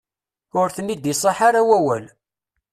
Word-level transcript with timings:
Ur 0.59 0.67
ten-id-iṣaḥ 0.75 1.37
ara 1.47 1.61
wawal. 1.67 2.05